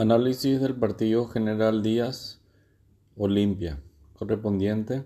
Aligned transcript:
Análisis 0.00 0.62
del 0.62 0.76
partido 0.76 1.28
General 1.28 1.82
Díaz 1.82 2.40
Olimpia, 3.18 3.82
correspondiente 4.14 5.04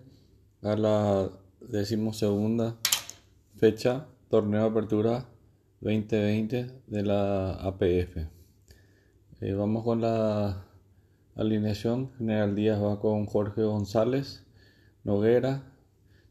a 0.62 0.76
la 0.76 1.32
decimosegunda 1.60 2.76
fecha 3.56 4.06
Torneo 4.30 4.66
Apertura 4.66 5.26
2020 5.80 6.82
de 6.86 7.02
la 7.02 7.54
APF. 7.54 8.18
Eh, 9.40 9.54
vamos 9.54 9.82
con 9.82 10.00
la 10.00 10.64
alineación. 11.34 12.12
General 12.16 12.54
Díaz 12.54 12.80
va 12.80 13.00
con 13.00 13.26
Jorge 13.26 13.64
González, 13.64 14.46
Noguera, 15.02 15.72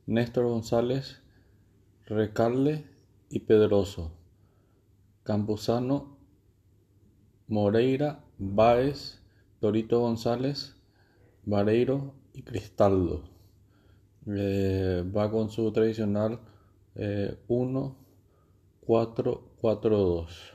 Néstor 0.06 0.46
González, 0.46 1.22
Recarle 2.06 2.86
y 3.30 3.40
Pedroso. 3.40 4.14
Campuzano, 5.24 6.18
Moreira 7.50 8.24
Báez, 8.46 9.22
Dorito 9.62 10.02
González, 10.02 10.76
Vareiro 11.46 12.14
y 12.34 12.44
Cristaldo. 12.44 13.24
Eh, 14.28 15.04
va 15.16 15.32
con 15.32 15.50
su 15.50 15.72
tradicional 15.72 16.40
1, 17.48 17.96
4, 18.82 19.44
4, 19.62 19.98
2. 19.98 20.54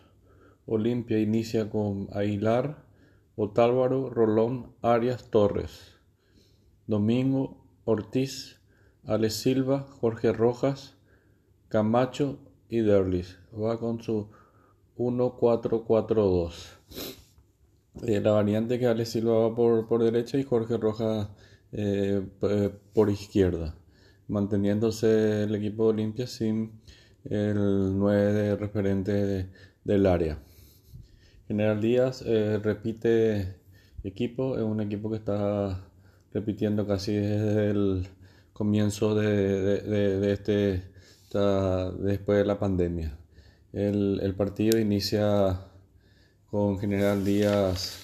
Olimpia 0.67 1.19
inicia 1.19 1.71
con 1.71 2.09
Aguilar, 2.13 2.85
Otálvaro, 3.37 4.11
Rolón, 4.11 4.75
Arias, 4.83 5.31
Torres. 5.31 5.97
Domingo, 6.87 7.57
Ortiz, 7.85 8.61
Ale 9.07 9.31
Silva, 9.31 9.87
Jorge 10.01 10.33
Rojas, 10.33 10.97
Camacho 11.69 12.39
y 12.69 12.81
Derlis. 12.81 13.39
Va 13.53 13.81
con 13.81 14.03
su 14.03 14.29
1, 14.97 15.37
4, 15.37 15.85
4, 15.85 16.23
2. 16.23 16.78
Eh, 18.07 18.21
la 18.21 18.33
variante 18.33 18.79
que 18.79 18.87
Ale 18.87 19.05
Silva 19.05 19.49
va 19.49 19.55
por, 19.55 20.03
derecha 20.03 20.39
y 20.39 20.45
Jorge 20.45 20.77
Rojas 20.77 21.29
eh, 21.73 22.23
eh, 22.43 22.71
por 22.95 23.11
izquierda, 23.11 23.75
manteniéndose 24.29 25.45
el 25.45 25.55
equipo 25.55 25.85
de 25.85 25.91
Olimpia 25.91 26.27
sin 26.27 26.81
el 27.25 27.99
9 27.99 28.33
de 28.33 28.57
referente 28.57 29.51
del 29.85 30.07
área. 30.07 30.39
General 31.49 31.81
Díaz 31.81 32.23
repite 32.63 33.57
equipo, 34.05 34.57
es 34.57 34.63
un 34.63 34.81
equipo 34.81 35.11
que 35.11 35.17
está 35.17 35.85
repitiendo 36.33 36.87
casi 36.87 37.15
desde 37.15 37.71
el 37.71 38.07
comienzo 38.53 39.15
de, 39.15 40.33
este, 40.33 40.85
después 42.01 42.39
de 42.39 42.45
la 42.45 42.59
pandemia. 42.59 43.19
El 43.73 44.35
partido 44.37 44.79
inicia 44.79 45.68
con 46.51 46.79
General 46.79 47.25
Díaz 47.25 47.99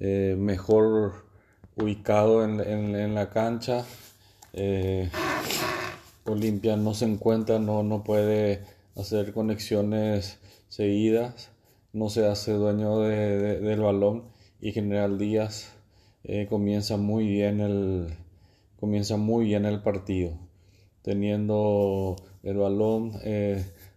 eh, 0.00 0.34
mejor 0.38 1.26
ubicado 1.76 2.44
en, 2.44 3.14
la 3.14 3.30
cancha. 3.30 3.84
Eh, 4.52 5.08
Olimpia 6.24 6.76
no 6.76 6.94
se 6.94 7.04
encuentra, 7.04 7.58
no, 7.58 7.82
no 7.82 8.02
puede 8.02 8.64
hacer 8.96 9.32
conexiones 9.32 10.38
seguidas, 10.68 11.50
no 11.92 12.10
se 12.10 12.26
hace 12.26 12.52
dueño 12.52 12.98
del 13.00 13.80
balón 13.80 14.24
y 14.60 14.72
General 14.72 15.16
Díaz 15.18 15.72
eh, 16.24 16.46
comienza 16.50 16.96
muy 16.96 17.28
bien 17.28 17.60
el 17.60 18.08
comienza 18.80 19.16
muy 19.16 19.46
bien 19.46 19.64
el 19.64 19.82
partido 19.82 20.38
teniendo 21.02 22.16
el 22.42 22.56
balón 22.56 23.12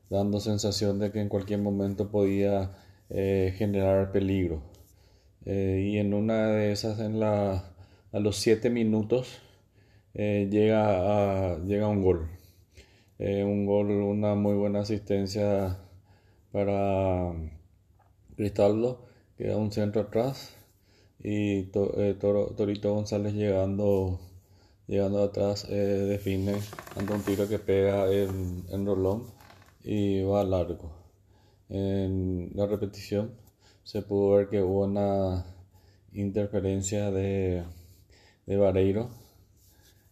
dando 0.09 0.39
sensación 0.39 0.99
de 0.99 1.11
que 1.11 1.19
en 1.19 1.29
cualquier 1.29 1.59
momento 1.59 2.09
podía 2.09 2.71
eh, 3.13 3.53
generar 3.57 4.11
peligro. 4.13 4.61
Eh, 5.45 5.89
y 5.91 5.97
en 5.97 6.13
una 6.13 6.47
de 6.47 6.71
esas, 6.71 6.99
en 6.99 7.19
la, 7.19 7.73
a 8.13 8.19
los 8.19 8.37
7 8.37 8.69
minutos, 8.69 9.41
eh, 10.13 10.47
llega, 10.51 11.59
llega 11.65 11.87
un 11.87 12.03
gol. 12.03 12.29
un 13.19 13.65
gol, 13.65 13.91
una 13.91 14.35
muy 14.35 14.55
buena 14.55 14.81
asistencia 14.81 15.77
para 16.51 17.33
Cristaldo, 18.35 19.05
que 19.37 19.47
da 19.47 19.57
un 19.57 19.71
centro 19.71 20.01
atrás. 20.03 20.55
Y 21.23 21.63
Torito 21.71 22.93
González 22.95 23.33
llegando, 23.33 24.19
llegando 24.87 25.23
atrás 25.23 25.67
define 25.69 26.55
ante 26.95 27.13
un 27.13 27.21
tiro 27.23 27.47
que 27.47 27.59
pega 27.59 28.11
en, 28.11 28.65
en 28.71 28.85
rolón 28.85 29.25
y 29.83 30.23
va 30.23 30.43
largo. 30.43 31.00
En 31.71 32.51
la 32.53 32.67
repetición 32.67 33.31
se 33.83 34.01
pudo 34.01 34.35
ver 34.35 34.49
que 34.49 34.61
hubo 34.61 34.83
una 34.83 35.45
interferencia 36.11 37.11
de, 37.11 37.63
de 38.45 38.57
Vareiro 38.57 39.09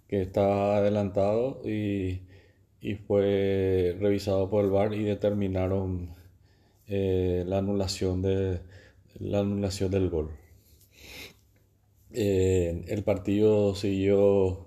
que 0.08 0.22
estaba 0.22 0.78
adelantado 0.78 1.62
y, 1.66 2.22
fue 3.08 3.98
revisado 4.00 4.50
por 4.50 4.64
el 4.64 4.72
VAR 4.72 4.94
y 4.94 5.04
determinaron 5.04 6.16
eh, 6.88 7.44
la 7.46 7.58
anulación 7.58 8.22
de 8.22 8.62
la 9.20 9.40
anulación 9.40 9.92
del 9.92 10.10
gol. 10.10 10.32
Eh, 12.12 12.86
el 12.88 13.04
partido 13.04 13.76
siguió, 13.76 14.66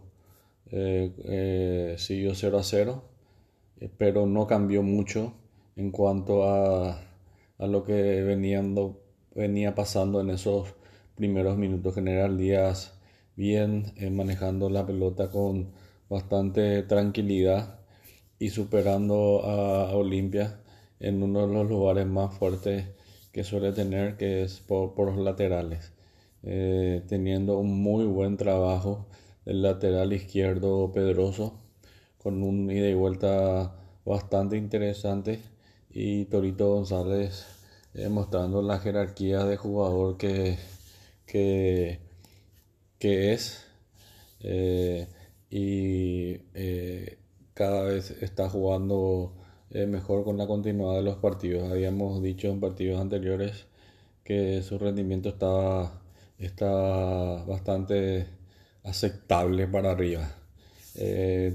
eh, 0.70 1.94
siguió 1.96 2.34
0 2.34 2.58
a 2.58 2.62
0, 2.62 3.02
pero 3.96 4.26
no 4.26 4.46
cambió 4.46 4.82
mucho 4.82 5.34
en 5.76 5.90
cuanto 5.90 6.44
a, 6.44 7.00
lo 7.58 7.84
que 7.84 8.22
venía 9.34 9.74
pasando 9.74 10.20
en 10.20 10.30
esos 10.30 10.74
primeros 11.14 11.56
minutos. 11.56 11.94
General 11.94 12.36
Díaz 12.36 12.98
bien 13.36 13.92
eh, 13.96 14.10
manejando 14.10 14.68
la 14.70 14.86
pelota 14.86 15.30
con 15.30 15.72
bastante 16.08 16.82
tranquilidad 16.82 17.80
y 18.38 18.50
superando 18.50 19.42
a, 19.44 19.94
Olimpia 19.94 20.60
en 21.00 21.22
uno 21.22 21.46
de 21.46 21.54
los 21.54 21.68
lugares 21.68 22.06
más 22.06 22.34
fuertes 22.34 22.86
que 23.32 23.44
suele 23.44 23.72
tener, 23.72 24.16
que 24.16 24.42
es 24.42 24.60
por, 24.60 24.98
los 24.98 25.16
laterales. 25.18 25.92
Eh, 26.42 27.02
teniendo 27.08 27.58
un 27.58 27.80
muy 27.82 28.04
buen 28.04 28.36
trabajo 28.36 29.06
el 29.46 29.62
lateral 29.62 30.12
izquierdo 30.12 30.92
Pedroso 30.92 31.60
con 32.18 32.42
un 32.42 32.70
ida 32.70 32.88
y 32.88 32.94
vuelta 32.94 33.76
bastante 34.04 34.56
interesante 34.56 35.40
y 35.94 36.24
Torito 36.26 36.74
González 36.74 37.46
eh, 37.94 38.08
mostrando 38.08 38.62
la 38.62 38.78
jerarquía 38.78 39.44
de 39.44 39.56
jugador 39.56 40.16
que, 40.16 40.58
que, 41.26 42.00
es 43.00 43.64
eh, 44.40 45.08
y 45.50 46.38
eh, 46.54 47.18
cada 47.54 47.82
vez 47.84 48.10
está 48.22 48.48
jugando 48.48 49.34
mejor 49.70 50.24
con 50.24 50.36
la 50.36 50.46
continuidad 50.46 50.96
de 50.96 51.02
los 51.02 51.16
partidos. 51.16 51.70
Habíamos 51.70 52.22
dicho 52.22 52.48
en 52.48 52.60
partidos 52.60 53.00
anteriores 53.00 53.66
que 54.24 54.62
su 54.62 54.78
rendimiento 54.78 55.30
estaba, 55.30 56.02
está 56.38 57.44
bastante 57.46 58.26
aceptable 58.84 59.66
para 59.68 59.92
arriba. 59.92 60.30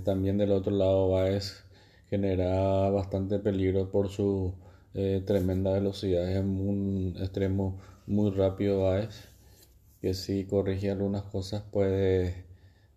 también 0.04 0.38
del 0.38 0.52
otro 0.52 0.72
lado 0.76 1.10
Baez 1.10 1.67
genera 2.10 2.90
bastante 2.90 3.40
peligro 3.40 3.92
por 3.92 4.10
su 4.10 4.54
eh, 4.94 5.24
tremenda 5.26 5.74
velocidad. 5.74 6.30
Es 6.30 6.40
un 6.40 7.16
extremo 7.20 7.80
muy 8.08 8.32
rápido 8.32 8.84
Baez, 8.84 9.30
que 10.02 10.14
si 10.14 10.46
corrige 10.46 10.92
algunas 10.92 11.24
cosas 11.24 11.64
puede, 11.72 12.46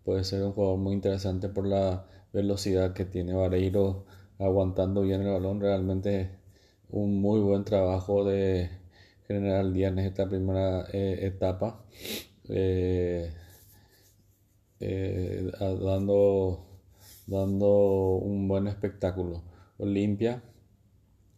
puede 0.05 0.25
ser 0.25 0.43
un 0.45 0.53
jugador 0.53 0.79
muy 0.79 0.95
interesante 0.95 1.49
por 1.49 1.67
la 1.67 2.07
velocidad 2.33 2.93
que 2.95 3.05
tiene 3.05 3.35
Vareiro 3.35 4.05
aguantando 4.39 5.03
bien 5.03 5.23
el 5.23 5.33
balón. 5.33 5.61
Realmente 5.61 6.31
un 6.91 7.21
muy 7.21 7.41
buen 7.41 7.65
trabajo 7.65 8.25
de 8.25 8.71
General 9.29 9.73
Díaz 9.75 9.93
en 9.93 9.99
esta 10.01 10.29
primera 10.29 10.87
eh, 10.93 11.19
etapa. 11.23 11.85
Eh, 12.49 13.33
dando 15.61 16.70
dando 17.27 18.17
un 18.17 18.49
buen 18.49 18.67
espectáculo. 18.67 19.43
Olimpia 19.79 20.43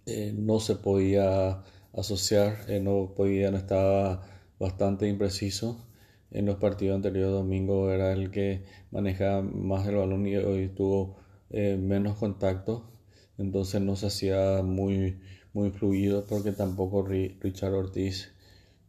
eh, 0.07 0.35
no 0.37 0.59
se 0.61 0.77
podía 0.77 1.63
asociar, 1.93 2.59
eh, 2.69 2.81
no 2.81 3.15
podía, 3.15 3.51
no 3.51 3.57
estaba 3.59 4.23
bastante 4.59 5.09
impreciso. 5.09 5.87
En 6.31 6.47
los 6.47 6.57
partidos 6.57 6.97
anteriores, 6.97 7.33
domingo 7.33 7.91
era 7.93 8.13
el 8.13 8.31
que 8.31 8.65
manejaba 8.91 9.43
más 9.43 9.87
el 9.87 9.97
balón 9.97 10.27
y 10.27 10.37
hoy 10.37 10.69
tuvo 10.69 11.17
eh, 11.51 11.77
menos 11.77 12.17
contacto, 12.17 12.91
entonces 13.39 13.81
no 13.83 13.97
se 13.97 14.07
hacía 14.07 14.63
muy, 14.63 15.21
muy 15.53 15.71
fluido 15.71 16.27
porque 16.27 16.53
tampoco 16.53 17.05
Richard 17.07 17.75
Ortiz 17.75 18.33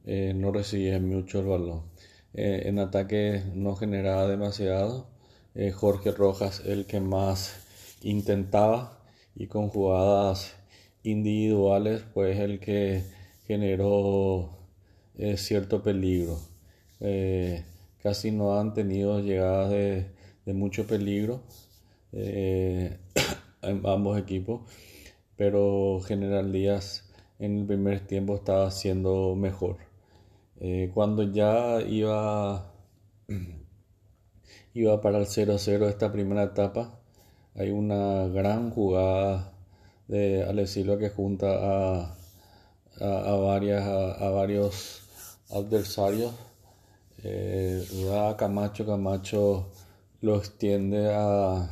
no 0.06 0.52
recibía 0.52 1.00
mucho 1.00 1.40
el 1.40 1.48
balón. 1.48 1.84
en 2.34 2.80
ataque 2.80 3.44
no 3.56 3.76
generaba 3.76 4.28
demasiado 4.28 5.13
eh, 5.56 5.72
Jorge 5.72 6.12
Rojas 6.12 6.62
el 6.66 6.86
que 6.86 7.00
más 7.00 7.56
intentaba 8.02 9.00
y 9.36 9.48
con 9.48 9.70
jugadas 9.70 10.56
individuales 11.04 12.04
pues 12.14 12.40
el 12.40 12.60
que 12.60 13.04
generó 13.48 14.58
cierto 15.38 15.84
peligro. 15.84 16.40
casi 18.02 18.32
no 18.32 18.60
han 18.60 18.74
tenido 18.74 19.20
llegadas 19.20 19.70
de, 19.70 20.08
de 20.46 20.54
mucho 20.54 20.88
peligro 20.88 21.42
en 22.12 23.00
ambos 23.62 24.20
equipos, 24.20 24.62
pero 25.38 26.00
General 26.02 26.52
Díaz 26.52 27.12
en 27.40 27.60
el 27.60 27.66
primer 27.66 28.08
tiempo 28.08 28.36
estaba 28.36 28.72
siendo 28.72 29.36
mejor. 29.36 29.78
cuando 30.94 31.24
ya 31.24 31.82
iba 31.82 32.72
iba 34.74 35.02
para 35.02 35.20
el 35.20 35.26
0-0 35.26 35.88
esta 35.88 36.12
primera 36.12 36.44
etapa. 36.44 37.00
Hay 37.56 37.70
una 37.70 38.28
gran 38.28 38.72
jugada 38.72 39.54
de 40.08 40.44
Alessilo 40.44 40.98
que 40.98 41.10
junta 41.10 42.08
a, 43.00 43.36
varias, 43.36 43.84
a, 43.84 44.30
varios 44.30 45.04
adversarios. 45.52 46.34
Eh, 47.24 47.86
a 48.12 48.36
Camacho, 48.36 48.86
Camacho 48.86 49.72
lo 50.22 50.38
extiende 50.38 51.14
a, 51.14 51.70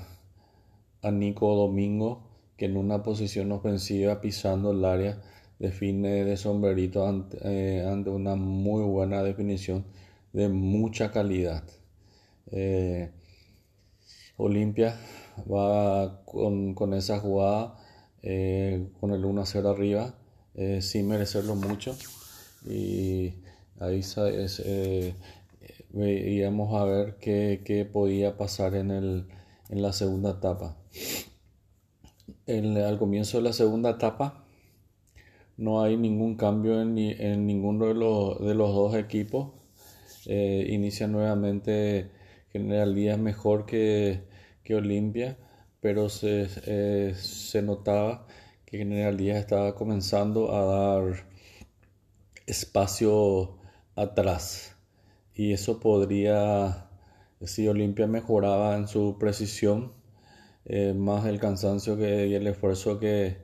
a 1.02 1.12
Nico 1.12 1.56
Domingo, 1.56 2.24
que 2.58 2.66
en 2.66 2.78
una 2.78 3.02
posición 3.04 3.52
ofensiva 3.52 4.22
pisando 4.22 4.72
el 4.72 4.86
área 4.86 5.22
define 5.60 6.26
de 6.26 6.38
sombrerito 6.38 7.08
ante, 7.08 7.38
eh, 7.44 7.86
ante 7.88 8.10
una 8.10 8.36
muy 8.36 8.84
buena 8.84 9.24
definición 9.24 9.86
de 10.34 10.50
mucha 10.50 11.12
calidad. 11.12 11.64
Eh, 12.52 13.12
Olimpia 14.38 14.98
va 15.52 16.24
con, 16.26 16.94
esa 16.94 17.20
jugada 17.20 17.78
eh, 18.22 18.90
con 19.00 19.12
el 19.12 19.24
1-0 19.24 19.70
arriba 19.70 20.16
eh, 20.56 20.82
sin 20.82 21.08
merecerlo 21.08 21.56
mucho 21.56 21.96
y 22.66 23.34
ahí 23.80 24.02
eh, 24.66 25.16
íbamos 25.94 26.80
a 26.80 26.86
ver 26.86 27.18
qué, 27.20 27.90
podía 27.92 28.38
pasar 28.38 28.76
en, 28.76 29.28
la 29.70 29.94
segunda 29.94 30.32
etapa. 30.32 30.78
al 32.48 33.00
comienzo 33.00 33.38
de 33.38 33.44
la 33.44 33.54
segunda 33.54 33.92
etapa 33.92 34.46
no 35.58 35.82
hay 35.82 35.98
ningún 35.98 36.36
cambio 36.36 36.82
en, 36.82 36.96
ninguno 37.46 37.88
de 37.88 38.56
los 38.56 38.76
dos 38.76 38.96
equipos. 38.96 39.52
inicia 40.26 41.08
nuevamente 41.08 42.12
General 42.52 42.94
Díaz 42.96 43.18
mejor 43.20 43.66
que, 43.66 44.24
que 44.64 44.76
Olimpia, 44.76 45.38
pero 45.80 46.10
se, 46.10 46.48
eh, 46.66 47.14
se 47.16 47.62
notaba 47.62 48.28
que 48.66 48.78
General 48.78 49.18
Díaz 49.18 49.38
estaba 49.40 49.76
comenzando 49.76 50.54
a 50.54 50.66
dar 50.66 51.26
espacio 52.46 53.58
atrás. 53.96 54.76
Y 55.34 55.54
eso 55.54 55.80
podría, 55.80 56.90
si 57.42 57.68
Olimpia 57.68 58.08
mejoraba 58.08 58.76
en 58.78 58.88
su 58.88 59.18
precisión, 59.20 59.94
eh, 60.66 60.94
más 60.94 61.26
el 61.26 61.40
cansancio 61.40 61.98
que, 61.98 62.28
y 62.28 62.36
el 62.36 62.48
esfuerzo 62.48 63.00
que, 63.00 63.38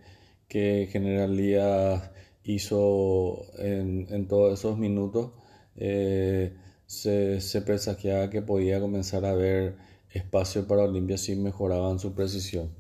que 0.48 0.88
General 0.92 1.36
Díaz 1.36 2.12
hizo 2.44 3.44
en, 3.60 4.08
en 4.10 4.28
todos 4.28 4.60
esos 4.60 4.78
minutos, 4.78 5.32
eh, 5.76 6.56
se, 6.88 7.42
se 7.42 7.62
presagiaba 7.62 8.30
que 8.30 8.42
podía 8.42 8.80
comenzar 8.80 9.26
a 9.26 9.32
haber 9.32 9.78
espacio 10.12 10.68
para 10.68 10.84
Olimpia 10.84 11.18
si 11.18 11.36
mejoraban 11.36 12.00
su 12.00 12.14
precisión. 12.16 12.72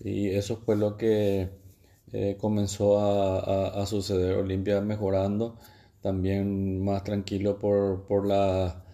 Y 0.00 0.30
eso 0.30 0.58
fue 0.58 0.76
lo 0.76 0.96
que 0.96 1.50
eh, 2.12 2.36
comenzó 2.40 3.00
a, 3.00 3.86
suceder. 3.86 4.36
Olimpia 4.36 4.80
mejorando, 4.80 5.58
también 6.02 6.82
más 6.84 7.04
tranquilo 7.04 7.58
por, 7.58 8.06
por, 8.06 8.26
la, 8.26 8.84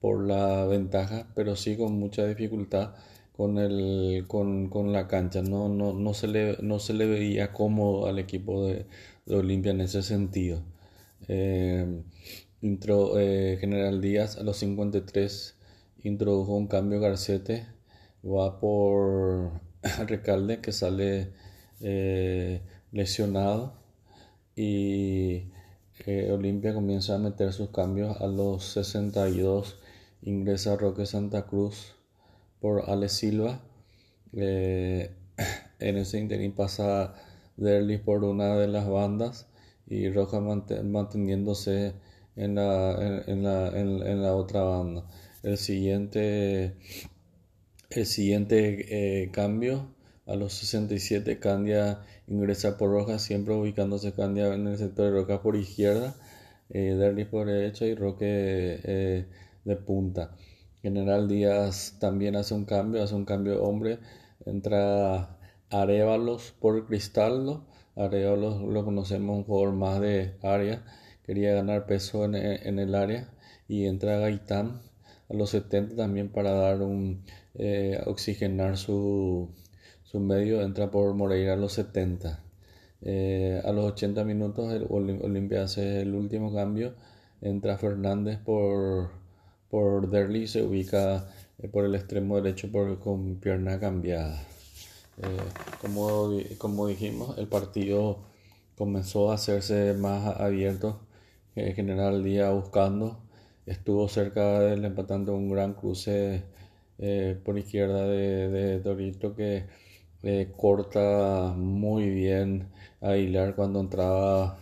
por 0.00 0.26
la 0.26 0.66
ventaja, 0.66 1.28
pero 1.34 1.56
sí 1.56 1.76
con 1.76 1.92
mucha 1.94 2.26
dificultad 2.26 2.94
con, 3.36 3.58
el, 3.58 4.26
con, 4.28 4.92
la 4.92 5.08
cancha. 5.08 5.42
No, 5.42 5.68
no, 5.68 5.92
no, 5.94 6.14
se 6.14 6.28
le, 6.28 6.58
no 6.62 6.78
se 6.78 6.94
le 6.94 7.06
veía 7.06 7.52
cómodo 7.52 8.06
al 8.06 8.18
equipo 8.18 8.66
de, 8.66 8.86
de 9.26 9.36
Olimpia 9.36 9.72
en 9.72 9.80
ese 9.80 10.02
sentido. 10.02 10.62
Eh, 11.28 12.02
Eh, 12.62 13.56
General 13.58 14.02
Díaz 14.02 14.36
a 14.36 14.42
los 14.42 14.58
53 14.58 15.56
introdujo 16.02 16.54
un 16.54 16.66
cambio 16.66 17.00
Garcete, 17.00 17.66
va 18.22 18.60
por 18.60 19.62
Recalde 20.06 20.60
que 20.60 20.70
sale 20.72 21.32
eh, 21.80 22.60
lesionado 22.92 23.72
y 24.54 25.48
eh, 26.04 26.30
Olimpia 26.30 26.74
comienza 26.74 27.14
a 27.14 27.18
meter 27.18 27.54
sus 27.54 27.70
cambios. 27.70 28.20
A 28.20 28.26
los 28.26 28.64
62 28.74 29.78
ingresa 30.20 30.76
Roque 30.76 31.06
Santa 31.06 31.46
Cruz 31.46 31.94
por 32.60 32.90
Ale 32.90 33.08
Silva 33.08 33.62
en 34.32 35.16
ese 35.78 36.18
interín 36.18 36.52
pasa 36.54 37.14
Derlis 37.56 38.00
por 38.00 38.22
una 38.22 38.54
de 38.56 38.68
las 38.68 38.86
bandas 38.86 39.46
y 39.86 40.10
Roja 40.10 40.40
manteniéndose 40.40 41.94
en 42.36 42.54
la, 42.54 43.22
en, 43.26 43.42
la, 43.42 43.68
en, 43.68 44.22
la 44.22 44.34
otra 44.34 44.62
banda. 44.62 45.04
El 45.42 45.58
siguiente, 45.58 46.76
el 47.90 48.06
siguiente 48.06 49.22
eh, 49.22 49.30
cambio 49.30 49.94
a 50.26 50.36
los 50.36 50.52
67 50.54 51.38
Candia 51.40 52.00
ingresa 52.28 52.78
por 52.78 52.90
Roja, 52.90 53.18
siempre 53.18 53.54
ubicándose 53.54 54.12
Candia 54.12 54.54
en 54.54 54.66
el 54.68 54.78
sector 54.78 55.06
de 55.06 55.10
Roca 55.12 55.42
por 55.42 55.56
izquierda, 55.56 56.14
eh, 56.70 57.26
por 57.30 57.46
derecha 57.46 57.86
y 57.86 57.94
Roque 57.94 58.80
eh, 58.84 59.26
de 59.64 59.76
punta. 59.76 60.36
General 60.82 61.28
Díaz 61.28 61.96
también 62.00 62.36
hace 62.36 62.54
un 62.54 62.64
cambio, 62.64 63.02
hace 63.02 63.14
un 63.14 63.24
cambio 63.24 63.62
hombre, 63.62 63.98
entra 64.46 65.36
Arevalos 65.70 66.54
por 66.60 66.86
Cristaldo, 66.86 67.66
Arevalos 67.96 68.62
lo 68.62 68.84
conocemos 68.84 69.36
un 69.36 69.44
jugador 69.44 69.74
más 69.74 70.00
de 70.00 70.36
área, 70.42 70.84
quería 71.30 71.54
ganar 71.54 71.86
peso 71.86 72.24
en, 72.24 72.34
el 72.80 72.92
área 72.92 73.28
y 73.68 73.86
entra 73.86 74.18
Gaitán 74.18 74.80
a 75.28 75.34
los 75.34 75.50
70 75.50 75.94
también 75.94 76.28
para 76.28 76.50
dar 76.50 76.82
un 76.82 77.22
eh, 77.54 78.02
oxigenar 78.04 78.76
su, 78.76 79.48
medio. 80.12 80.60
Entra 80.60 80.90
por 80.90 81.14
Moreira 81.14 81.52
a 81.52 81.56
los 81.56 81.74
70 81.74 82.42
eh, 83.02 83.62
a 83.64 83.70
los 83.70 83.92
80 83.92 84.24
minutos 84.24 84.72
el 84.72 84.88
Olimpia 84.90 85.62
hace 85.62 86.00
el 86.00 86.16
último 86.16 86.52
cambio. 86.52 86.94
Entra 87.40 87.78
Fernández 87.78 88.40
por 88.40 89.10
por 89.70 90.10
Derly 90.10 90.48
se 90.48 90.64
ubica 90.64 91.32
eh, 91.58 91.68
por 91.68 91.84
el 91.84 91.94
extremo 91.94 92.40
derecho 92.40 92.72
por, 92.72 92.98
con 92.98 93.36
pierna 93.36 93.78
cambiada. 93.78 94.42
Como, 95.80 96.32
como 96.58 96.88
dijimos 96.88 97.38
el 97.38 97.46
partido 97.46 98.18
comenzó 98.76 99.30
a 99.30 99.34
hacerse 99.34 99.94
más 99.94 100.40
abierto 100.40 101.02
General 101.54 102.22
Díaz 102.22 102.52
buscando. 102.52 103.20
Estuvo 103.66 104.08
cerca 104.08 104.60
del 104.60 104.84
empatando 104.84 105.34
un 105.34 105.50
gran 105.50 105.74
cruce 105.74 106.44
eh, 106.98 107.38
por 107.44 107.58
izquierda 107.58 108.06
de, 108.06 108.48
de 108.48 108.80
Dorito 108.80 109.34
que 109.34 109.66
eh, 110.22 110.52
corta 110.56 111.54
muy 111.56 112.10
bien 112.10 112.68
a 113.00 113.16
Hilar 113.16 113.54
cuando 113.54 113.80
entraba 113.80 114.58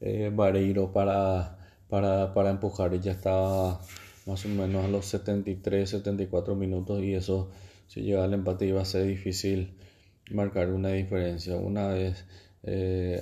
eh, 0.00 0.30
Vareiro 0.34 0.92
para, 0.92 1.58
para, 1.88 2.34
para 2.34 2.50
empujar 2.50 2.94
y 2.94 3.00
ya 3.00 3.12
estaba 3.12 3.80
más 4.26 4.44
o 4.44 4.48
menos 4.48 4.84
a 4.84 4.88
los 4.88 5.06
73, 5.06 5.88
74 5.88 6.56
minutos 6.56 7.02
y 7.02 7.14
eso 7.14 7.50
si 7.86 8.02
llegaba 8.02 8.24
al 8.24 8.34
empate 8.34 8.66
iba 8.66 8.82
a 8.82 8.84
ser 8.84 9.06
difícil 9.06 9.76
marcar 10.30 10.70
una 10.72 10.90
diferencia. 10.90 11.56
Una 11.56 11.88
vez 11.88 12.24
eh, 12.64 13.20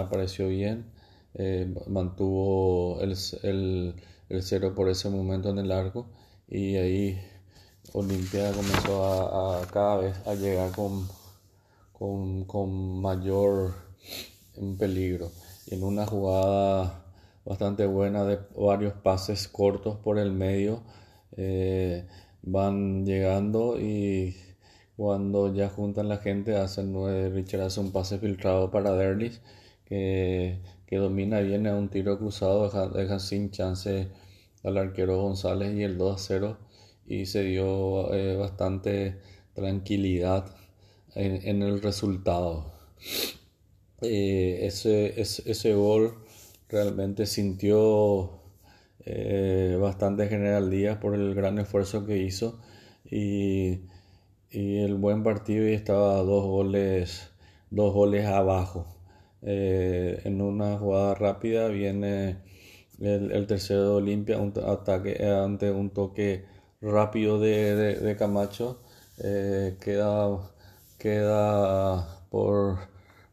apareció 0.00 0.48
bien, 0.48 0.86
eh, 1.34 1.72
mantuvo 1.88 3.00
el, 3.00 3.16
el, 3.42 4.42
cero 4.42 4.74
por 4.74 4.88
ese 4.88 5.08
momento 5.10 5.50
en 5.50 5.58
el 5.58 5.72
arco 5.72 6.06
y 6.48 6.76
ahí 6.76 7.18
Olimpia 7.92 8.52
comenzó 8.52 9.04
a, 9.04 9.66
cada 9.66 9.96
vez 9.98 10.16
a 10.26 10.34
llegar 10.34 10.70
con, 10.72 11.08
con, 11.92 12.44
con 12.44 13.00
mayor 13.00 13.74
peligro. 14.78 15.30
Y 15.66 15.74
en 15.74 15.84
una 15.84 16.06
jugada 16.06 17.04
bastante 17.44 17.86
buena 17.86 18.24
de 18.24 18.38
varios 18.56 18.94
pases 18.94 19.48
cortos 19.48 19.98
por 19.98 20.18
el 20.18 20.32
medio 20.32 20.82
eh, 21.36 22.06
van 22.42 23.04
llegando 23.04 23.80
y 23.80 24.36
cuando 24.96 25.52
ya 25.52 25.68
juntan 25.68 26.08
la 26.08 26.18
gente 26.18 26.56
hacen 26.56 26.94
Richard 27.34 27.62
hace 27.62 27.80
un 27.80 27.92
pase 27.92 28.18
filtrado 28.18 28.70
para 28.70 28.92
Derlis 28.92 29.40
que 29.86 30.60
domina 30.90 31.40
bien 31.40 31.66
a 31.66 31.74
un 31.76 31.88
tiro 31.88 32.18
cruzado, 32.18 32.70
deja, 32.90 33.18
sin 33.18 33.50
chance 33.50 34.08
al 34.62 34.78
arquero 34.78 35.20
González 35.20 35.74
y 35.76 35.82
el 35.82 35.98
2 35.98 36.14
a 36.14 36.18
0 36.18 36.58
y 37.06 37.26
se 37.26 37.44
dio 37.44 38.12
eh, 38.14 38.36
bastante 38.36 39.18
tranquilidad 39.54 40.46
en, 41.14 41.62
el 41.62 41.80
resultado. 41.82 42.72
Eh, 44.00 44.60
ese, 44.62 45.20
ese, 45.20 45.74
gol 45.74 46.24
realmente 46.68 47.26
sintió 47.26 48.42
eh, 49.04 49.76
bastante 49.80 50.28
General 50.28 50.70
Díaz 50.70 50.98
por 50.98 51.14
el 51.14 51.34
gran 51.34 51.58
esfuerzo 51.58 52.06
que 52.06 52.18
hizo 52.18 52.60
y, 53.10 53.82
el 54.50 54.94
buen 54.94 55.24
partido 55.24 55.68
y 55.68 55.72
estaba 55.72 56.18
dos 56.18 56.44
goles, 56.44 57.30
dos 57.70 57.92
goles 57.92 58.26
abajo. 58.26 58.93
Eh, 59.44 60.22
en 60.24 60.40
una 60.40 60.78
jugada 60.78 61.14
rápida 61.14 61.68
viene 61.68 62.38
el, 63.00 63.46
tercero 63.46 63.82
de 63.82 63.90
Olimpia, 63.96 64.38
un 64.38 64.52
ataque 64.66 65.24
ante 65.26 65.70
un 65.70 65.90
toque 65.90 66.44
rápido 66.80 67.38
de, 67.40 68.16
Camacho, 68.18 68.80
eh, 69.22 69.76
queda, 69.80 70.38
queda 70.98 72.26
por, 72.30 72.78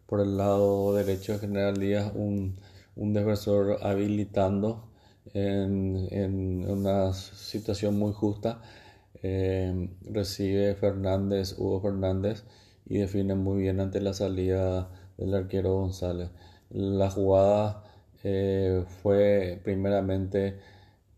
por 0.05 0.19
el 0.21 0.37
lado 0.37 0.93
derecho 0.95 1.33
de 1.33 1.39
General 1.39 1.77
Díaz 1.77 2.11
un, 2.15 2.57
un 2.95 3.13
defensor 3.13 3.79
habilitando 3.81 4.91
en, 5.33 6.65
una 6.69 7.13
situación 7.13 7.97
muy 7.97 8.13
justa. 8.13 8.61
Eh, 9.23 9.89
recibe 10.09 10.75
Fernández, 10.75 11.55
Hugo 11.57 11.81
Fernández, 11.81 12.43
y 12.85 12.97
define 12.99 13.35
muy 13.35 13.61
bien 13.61 13.79
ante 13.79 14.01
la 14.01 14.13
salida 14.13 14.89
del 15.25 15.35
arquero 15.35 15.73
González. 15.75 16.29
La 16.69 17.09
jugada 17.09 17.83
eh, 18.23 18.83
fue 19.01 19.59
primeramente 19.63 20.59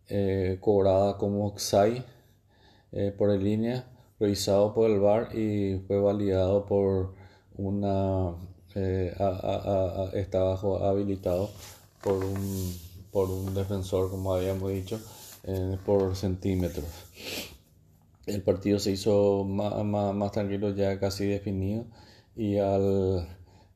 eh, 0.10 0.58
cobrada 0.62 1.18
como 1.18 1.48
Oxai 1.48 2.04
por 3.18 3.32
el 3.32 3.44
línea, 3.44 3.86
revisado 4.20 4.72
por 4.76 4.92
el 4.92 5.00
VAR 5.00 5.36
y 5.36 5.80
fue 5.88 6.00
validado 6.00 6.68
por 6.68 7.16
una 7.58 8.36
estaba 10.14 10.60
habilitado 10.88 11.50
por 12.04 12.24
un, 12.24 12.78
por 13.12 13.30
un 13.30 13.54
defensor, 13.54 14.10
como 14.10 14.34
habíamos 14.34 14.72
dicho, 14.72 15.00
eh, 15.44 15.78
por 15.86 16.16
centímetros. 16.16 16.86
El 18.26 18.42
partido 18.42 18.80
se 18.80 18.92
hizo 18.92 19.44
más, 19.46 19.84
más, 19.84 20.32
tranquilo, 20.32 20.74
ya 20.76 21.00
casi 21.00 21.26
definido, 21.26 21.86
y 22.36 22.58
al, 22.58 23.28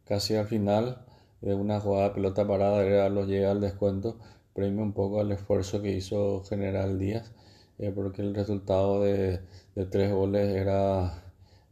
casi 0.07 0.35
al 0.35 0.47
final 0.47 1.05
de 1.41 1.53
una 1.53 1.79
jugada 1.79 2.09
de 2.09 2.15
pelota 2.15 2.47
parada, 2.47 2.83
era 2.83 3.09
los 3.09 3.27
llega 3.27 3.51
al 3.51 3.61
descuento, 3.61 4.17
premio 4.53 4.83
un 4.83 4.93
poco 4.93 5.19
al 5.19 5.31
esfuerzo 5.31 5.81
que 5.81 5.95
hizo 5.95 6.43
General 6.45 6.97
Díaz, 6.97 7.31
eh, 7.77 7.91
porque 7.93 8.21
el 8.21 8.33
resultado 8.33 9.03
de, 9.03 9.41
tres 9.91 10.11
goles 10.11 10.55
era 10.55 11.23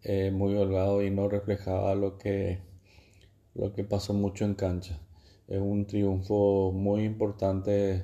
eh, 0.03 0.31
muy 0.31 0.55
holgado 0.55 1.01
y 1.03 1.09
no 1.09 1.27
reflejaba 1.27 1.95
lo 1.95 2.17
que, 2.17 2.59
pasó 3.89 4.13
mucho 4.13 4.45
en 4.45 4.55
cancha. 4.55 4.99
Es 5.47 5.59
un 5.59 5.85
triunfo 5.87 6.71
muy 6.71 7.03
importante 7.03 8.03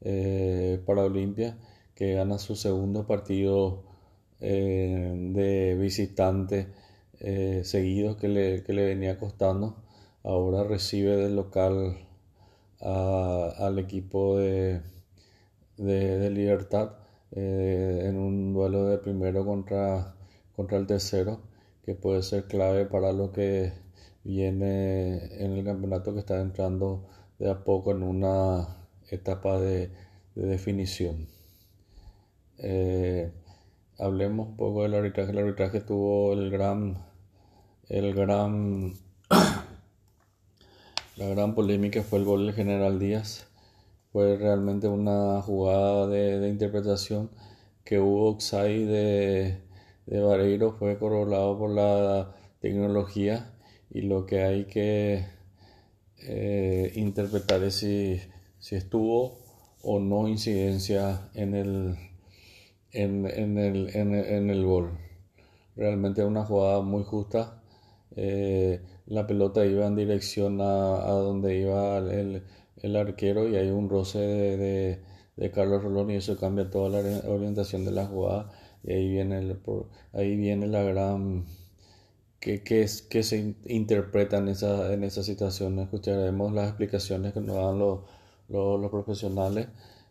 eh, 0.00 0.80
para 0.86 1.04
Olimpia, 1.04 1.56
que 1.94 2.14
gana 2.14 2.38
su 2.38 2.56
segundo 2.56 3.06
partido 3.06 3.84
de 4.40 5.76
visitante 5.80 6.68
eh, 7.20 7.62
seguido 7.64 8.16
que 8.16 8.28
le, 8.28 8.60
venía 8.66 9.18
costando. 9.18 9.76
Ahora 10.22 10.64
recibe 10.64 11.16
del 11.16 11.36
local 11.36 11.98
al 12.80 13.78
equipo 13.78 14.38
de, 14.38 14.82
de, 15.78 16.30
Libertad 16.30 16.96
en 17.32 18.16
un 18.16 18.52
duelo 18.52 18.86
de 18.86 18.98
primero 18.98 19.44
contra, 19.44 20.14
contra 20.56 20.78
el 20.78 20.86
tercero, 20.86 21.40
que 21.84 21.94
puede 21.94 22.22
ser 22.22 22.44
clave 22.46 22.86
para 22.86 23.12
lo 23.12 23.32
que 23.32 23.72
viene 24.24 25.44
en 25.44 25.52
el 25.52 25.64
campeonato 25.64 26.14
que 26.14 26.20
está 26.20 26.40
entrando 26.40 27.06
de 27.38 27.50
a 27.50 27.62
poco 27.64 27.92
en 27.92 28.02
una 28.02 28.66
etapa 29.10 29.60
de, 29.60 29.90
definición. 30.34 31.28
Eh, 32.58 33.32
hablemos 33.98 34.48
un 34.48 34.56
poco 34.56 34.82
del 34.82 34.94
arbitraje. 34.94 35.32
El 35.32 35.38
arbitraje 35.38 35.80
tuvo 35.80 36.32
el 36.32 36.50
gran, 36.50 36.98
el 37.88 38.14
gran, 38.14 38.94
la 41.16 41.26
gran 41.26 41.54
polémica 41.54 42.02
fue 42.02 42.18
el 42.20 42.24
gol 42.24 42.46
del 42.46 42.54
General 42.54 42.98
Díaz. 42.98 43.46
Fue 44.12 44.36
realmente 44.36 44.88
una 44.88 45.42
jugada 45.42 46.06
de, 46.06 46.48
interpretación 46.48 47.30
que 47.84 47.98
hubo 47.98 48.38
de, 48.38 49.58
de 50.06 50.20
Vareiro, 50.22 50.72
fue 50.72 50.98
correlado 50.98 51.58
por 51.58 51.70
la 51.70 52.34
tecnología 52.60 53.50
y 53.90 54.02
lo 54.02 54.26
que 54.26 54.42
hay 54.42 54.64
que 54.64 55.24
eh, 56.26 56.92
interpretar 56.94 57.62
es 57.62 57.76
si, 57.76 58.20
estuvo 58.74 59.38
o 59.82 60.00
no 60.00 60.26
incidencia 60.26 61.28
en 61.34 61.54
el, 61.54 61.96
en, 62.94 63.26
el, 63.58 63.94
en, 63.94 64.50
el 64.50 64.64
gol. 64.64 64.98
Realmente 65.76 66.24
una 66.24 66.44
jugada 66.44 66.80
muy 66.82 67.04
justa. 67.04 67.62
Eh, 68.16 68.80
la 69.06 69.26
pelota 69.26 69.66
iba 69.66 69.86
en 69.86 69.96
dirección 69.96 70.60
a, 70.60 70.64
donde 70.64 71.58
iba 71.58 71.98
el, 71.98 72.96
arquero 72.96 73.48
y 73.48 73.56
hay 73.56 73.70
un 73.70 73.88
roce 73.88 74.18
de, 74.18 75.00
de, 75.36 75.50
Carlos 75.50 75.82
Rolón 75.82 76.10
y 76.10 76.16
eso 76.16 76.38
cambia 76.38 76.70
toda 76.70 77.02
la 77.02 77.28
orientación 77.28 77.84
de 77.84 77.92
la 77.92 78.06
jugada 78.06 78.50
y 78.84 78.92
ahí 78.92 79.08
viene, 79.10 79.56
ahí 80.12 80.36
viene 80.36 80.66
la 80.66 80.82
gran 80.82 81.44
que, 82.44 83.22
se 83.22 83.54
interpreta 83.66 84.38
en 84.38 84.48
esa, 84.48 84.92
en 84.92 85.04
esa 85.04 85.22
situación. 85.22 85.78
Escucharemos 85.78 86.52
las 86.52 86.68
explicaciones 86.68 87.32
que 87.32 87.40
nos 87.40 87.56
dan 87.56 87.78
los, 87.78 88.00
los, 88.48 88.90
profesionales, 88.90 89.68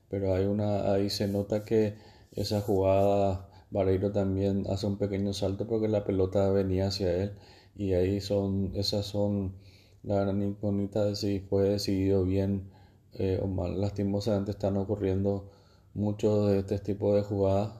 pero 0.09 0.33
hay 0.33 0.45
una, 0.45 0.91
ahí 0.93 1.09
se 1.09 1.27
nota 1.27 1.63
que 1.63 1.95
esa 2.35 2.61
jugada, 2.61 3.49
Barreiro 3.71 4.11
también 4.11 4.65
hace 4.69 4.87
un 4.87 4.97
pequeño 4.97 5.33
salto 5.33 5.67
porque 5.67 5.87
la 5.87 6.03
pelota 6.03 6.49
venía 6.51 6.87
hacia 6.87 7.11
él 7.23 7.33
y 7.75 7.93
ahí 7.93 8.21
son, 8.21 8.71
esas 8.75 9.05
son 9.05 9.55
la 10.03 10.21
gran 10.21 10.41
incógnita 10.43 11.05
de 11.05 11.15
si 11.15 11.39
fue 11.39 11.69
decidido 11.69 12.23
bien 12.23 12.69
eh, 13.13 13.39
o 13.41 13.47
mal. 13.47 13.79
Lastimosamente 13.79 14.51
están 14.51 14.77
ocurriendo 14.77 15.49
muchos 15.93 16.49
de 16.49 16.59
este 16.59 16.79
tipo 16.79 17.15
de 17.15 17.23
jugadas 17.23 17.73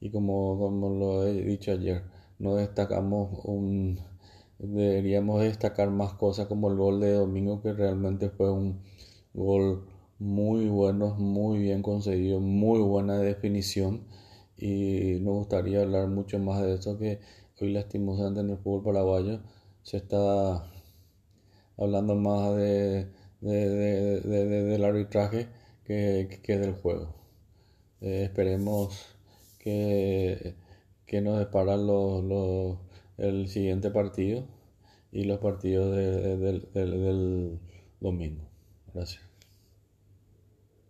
y 0.00 0.10
como, 0.10 0.58
como 0.58 0.90
lo 0.90 1.26
he 1.26 1.32
dicho 1.44 1.72
ayer, 1.72 2.04
no 2.38 2.56
destacamos 2.56 3.44
un 3.44 3.98
deberíamos 4.58 5.40
destacar 5.40 5.90
más 5.90 6.14
cosas 6.14 6.46
como 6.46 6.70
el 6.70 6.76
gol 6.76 7.00
de 7.00 7.14
domingo 7.14 7.62
que 7.62 7.72
realmente 7.72 8.28
fue 8.30 8.50
un 8.52 8.82
gol 9.32 9.86
muy 10.20 10.68
bueno, 10.68 11.14
muy 11.16 11.58
bien 11.58 11.82
conseguido, 11.82 12.40
muy 12.40 12.80
buena 12.80 13.18
definición 13.18 14.06
y 14.56 15.18
nos 15.20 15.34
gustaría 15.34 15.80
hablar 15.82 16.08
mucho 16.08 16.38
más 16.38 16.62
de 16.62 16.74
eso 16.74 16.98
que 16.98 17.20
hoy 17.60 17.72
lastimosamente 17.72 18.40
en 18.40 18.50
el 18.50 18.58
fútbol 18.58 18.84
paraguayo 18.84 19.40
se 19.82 19.96
está 19.98 20.70
hablando 21.76 22.14
más 22.14 22.56
de, 22.56 23.08
del 23.40 24.84
arbitraje 24.84 25.48
que, 25.84 26.40
que, 26.42 26.58
del 26.58 26.74
juego. 26.74 27.14
Eh, 28.00 28.24
esperemos 28.24 29.16
que 29.58 30.54
que 31.10 31.20
nos 31.20 31.40
depara 31.40 31.74
el 33.18 33.48
siguiente 33.48 33.90
partido 33.90 34.44
y 35.10 35.24
los 35.24 35.40
partidos 35.40 35.96
del 35.96 37.58
domingo. 38.00 38.44
Gracias. 38.94 39.29